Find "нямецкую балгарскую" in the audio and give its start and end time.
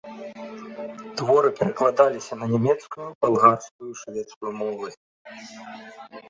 2.53-3.87